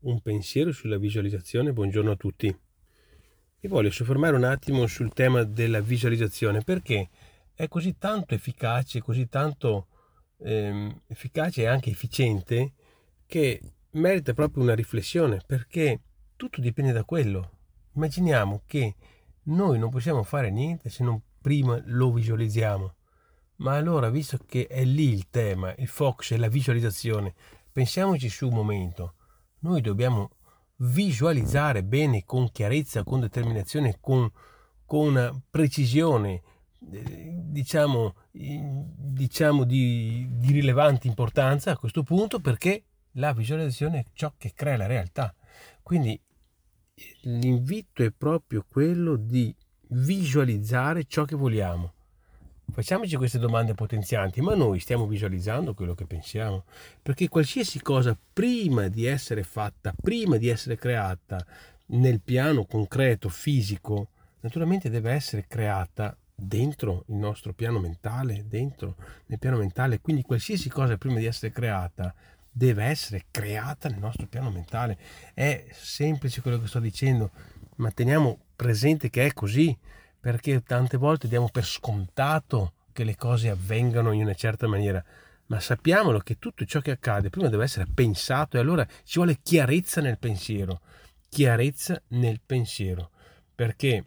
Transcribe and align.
un 0.00 0.20
pensiero 0.20 0.70
sulla 0.70 0.98
visualizzazione. 0.98 1.72
Buongiorno 1.72 2.12
a 2.12 2.16
tutti. 2.16 2.46
Mi 3.60 3.68
voglio 3.68 3.90
soffermare 3.90 4.36
un 4.36 4.44
attimo 4.44 4.86
sul 4.86 5.12
tema 5.12 5.42
della 5.42 5.80
visualizzazione 5.80 6.62
perché 6.62 7.08
è 7.54 7.66
così 7.66 7.96
tanto 7.98 8.34
efficace, 8.34 9.00
così 9.00 9.28
tanto 9.28 9.88
ehm, 10.38 11.02
efficace 11.08 11.62
e 11.62 11.66
anche 11.66 11.90
efficiente 11.90 12.74
che 13.26 13.60
merita 13.92 14.32
proprio 14.34 14.62
una 14.62 14.76
riflessione 14.76 15.42
perché 15.44 16.00
tutto 16.36 16.60
dipende 16.60 16.92
da 16.92 17.02
quello. 17.02 17.56
Immaginiamo 17.94 18.62
che 18.66 18.94
noi 19.44 19.78
non 19.78 19.90
possiamo 19.90 20.22
fare 20.22 20.50
niente 20.50 20.90
se 20.90 21.02
non 21.02 21.20
prima 21.40 21.80
lo 21.86 22.12
visualizziamo. 22.12 22.94
Ma 23.56 23.74
allora, 23.74 24.08
visto 24.08 24.38
che 24.46 24.68
è 24.68 24.84
lì 24.84 25.12
il 25.12 25.28
tema, 25.30 25.74
il 25.78 25.88
focus 25.88 26.30
è 26.30 26.36
la 26.36 26.46
visualizzazione, 26.46 27.34
pensiamoci 27.72 28.28
su 28.28 28.46
un 28.46 28.54
momento. 28.54 29.14
Noi 29.60 29.80
dobbiamo 29.80 30.30
visualizzare 30.76 31.82
bene, 31.82 32.24
con 32.24 32.50
chiarezza, 32.50 33.02
con 33.02 33.20
determinazione, 33.20 33.98
con, 34.00 34.30
con 34.84 35.42
precisione, 35.50 36.42
eh, 36.92 37.34
diciamo, 37.36 38.14
diciamo 38.30 39.64
di, 39.64 40.26
di 40.30 40.52
rilevante 40.52 41.08
importanza 41.08 41.72
a 41.72 41.78
questo 41.78 42.02
punto, 42.02 42.40
perché 42.40 42.84
la 43.12 43.32
visualizzazione 43.32 44.00
è 44.00 44.04
ciò 44.12 44.32
che 44.36 44.52
crea 44.54 44.76
la 44.76 44.86
realtà. 44.86 45.34
Quindi 45.82 46.20
l'invito 47.22 48.02
è 48.02 48.10
proprio 48.10 48.64
quello 48.68 49.16
di 49.16 49.54
visualizzare 49.88 51.04
ciò 51.04 51.24
che 51.24 51.34
vogliamo. 51.34 51.94
Facciamoci 52.70 53.16
queste 53.16 53.38
domande 53.38 53.74
potenzianti, 53.74 54.40
ma 54.40 54.54
noi 54.54 54.78
stiamo 54.78 55.06
visualizzando 55.06 55.74
quello 55.74 55.94
che 55.94 56.06
pensiamo? 56.06 56.64
Perché 57.02 57.28
qualsiasi 57.28 57.80
cosa 57.80 58.16
prima 58.32 58.88
di 58.88 59.04
essere 59.04 59.42
fatta, 59.42 59.92
prima 60.00 60.36
di 60.36 60.48
essere 60.48 60.76
creata 60.76 61.44
nel 61.86 62.20
piano 62.20 62.66
concreto, 62.66 63.28
fisico, 63.28 64.10
naturalmente 64.40 64.90
deve 64.90 65.12
essere 65.12 65.46
creata 65.48 66.16
dentro 66.32 67.04
il 67.08 67.16
nostro 67.16 67.52
piano 67.52 67.80
mentale, 67.80 68.44
dentro 68.46 68.94
nel 69.26 69.40
piano 69.40 69.56
mentale, 69.56 70.00
quindi 70.00 70.22
qualsiasi 70.22 70.68
cosa 70.68 70.96
prima 70.96 71.18
di 71.18 71.24
essere 71.24 71.50
creata 71.50 72.14
deve 72.50 72.84
essere 72.84 73.24
creata 73.30 73.88
nel 73.88 73.98
nostro 73.98 74.26
piano 74.26 74.50
mentale. 74.50 74.98
È 75.34 75.64
semplice 75.72 76.42
quello 76.42 76.60
che 76.60 76.68
sto 76.68 76.78
dicendo, 76.78 77.30
ma 77.76 77.90
teniamo 77.90 78.38
presente 78.54 79.10
che 79.10 79.26
è 79.26 79.32
così, 79.32 79.76
perché 80.20 80.62
tante 80.62 80.96
volte 80.96 81.28
diamo 81.28 81.48
per 81.48 81.64
scontato 81.64 82.72
che 82.92 83.04
le 83.04 83.16
cose 83.16 83.48
avvengano 83.48 84.12
in 84.12 84.22
una 84.22 84.34
certa 84.34 84.66
maniera, 84.66 85.02
ma 85.46 85.60
sappiamolo 85.60 86.18
che 86.20 86.38
tutto 86.38 86.64
ciò 86.64 86.80
che 86.80 86.90
accade 86.90 87.30
prima 87.30 87.48
deve 87.48 87.64
essere 87.64 87.86
pensato 87.92 88.56
e 88.56 88.60
allora 88.60 88.86
ci 89.04 89.18
vuole 89.18 89.38
chiarezza 89.42 90.00
nel 90.00 90.18
pensiero, 90.18 90.80
chiarezza 91.28 92.00
nel 92.08 92.40
pensiero, 92.44 93.10
perché 93.54 94.04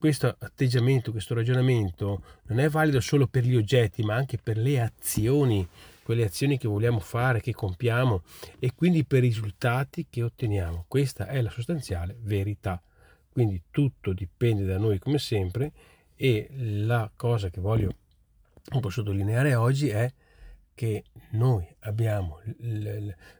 questo 0.00 0.34
atteggiamento, 0.38 1.10
questo 1.10 1.34
ragionamento 1.34 2.22
non 2.44 2.58
è 2.58 2.70
valido 2.70 3.00
solo 3.00 3.26
per 3.26 3.44
gli 3.44 3.54
oggetti, 3.54 4.02
ma 4.02 4.14
anche 4.14 4.38
per 4.38 4.56
le 4.56 4.80
azioni, 4.80 5.68
quelle 6.02 6.24
azioni 6.24 6.56
che 6.56 6.68
vogliamo 6.68 7.00
fare, 7.00 7.42
che 7.42 7.52
compiamo 7.52 8.22
e 8.58 8.72
quindi 8.74 9.04
per 9.04 9.24
i 9.24 9.28
risultati 9.28 10.06
che 10.08 10.22
otteniamo. 10.22 10.86
Questa 10.88 11.26
è 11.26 11.42
la 11.42 11.50
sostanziale 11.50 12.16
verità. 12.22 12.82
Quindi 13.32 13.62
tutto 13.70 14.12
dipende 14.12 14.64
da 14.64 14.78
noi 14.78 14.98
come 14.98 15.18
sempre 15.18 15.72
e 16.14 16.48
la 16.50 17.10
cosa 17.14 17.48
che 17.48 17.60
voglio 17.60 17.94
un 18.72 18.80
po' 18.80 18.90
sottolineare 18.90 19.54
oggi 19.54 19.88
è 19.88 20.12
che 20.74 21.04
noi 21.30 21.66
abbiamo, 21.80 22.40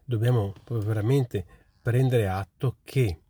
dobbiamo 0.04 0.54
veramente 0.68 1.44
prendere 1.80 2.28
atto 2.28 2.76
che 2.84 3.20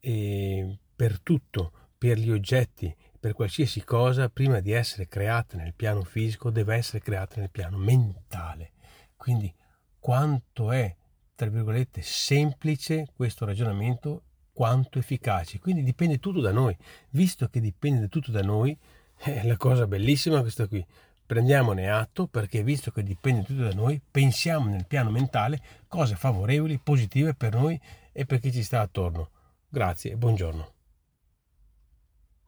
eh, 0.00 0.78
per 0.94 1.20
tutto 1.20 1.72
per 2.02 2.18
gli 2.18 2.32
oggetti, 2.32 2.92
per 3.20 3.32
qualsiasi 3.32 3.84
cosa, 3.84 4.28
prima 4.28 4.58
di 4.58 4.72
essere 4.72 5.06
creata 5.06 5.56
nel 5.56 5.72
piano 5.72 6.02
fisico, 6.02 6.50
deve 6.50 6.74
essere 6.74 6.98
creata 6.98 7.38
nel 7.38 7.48
piano 7.48 7.78
mentale. 7.78 8.72
Quindi 9.16 9.54
quanto 10.00 10.72
è, 10.72 10.96
tra 11.36 11.48
virgolette, 11.48 12.02
semplice 12.02 13.06
questo 13.14 13.44
ragionamento, 13.44 14.24
quanto 14.52 14.98
efficace. 14.98 15.58
Quindi 15.58 15.82
dipende 15.82 16.18
tutto 16.18 16.40
da 16.40 16.52
noi. 16.52 16.76
Visto 17.10 17.48
che 17.48 17.60
dipende 17.60 18.08
tutto 18.08 18.30
da 18.30 18.42
noi, 18.42 18.76
è 19.16 19.44
la 19.44 19.56
cosa 19.56 19.86
bellissima 19.86 20.40
questa 20.40 20.66
qui. 20.66 20.84
Prendiamone 21.24 21.88
atto 21.90 22.26
perché 22.26 22.62
visto 22.62 22.90
che 22.90 23.02
dipende 23.02 23.42
tutto 23.42 23.62
da 23.62 23.72
noi, 23.72 24.00
pensiamo 24.10 24.68
nel 24.68 24.86
piano 24.86 25.10
mentale 25.10 25.60
cose 25.88 26.14
favorevoli, 26.14 26.78
positive 26.78 27.32
per 27.34 27.54
noi 27.54 27.80
e 28.12 28.26
per 28.26 28.40
chi 28.40 28.52
ci 28.52 28.62
sta 28.62 28.80
attorno. 28.80 29.30
Grazie 29.68 30.12
e 30.12 30.16
buongiorno. 30.16 30.81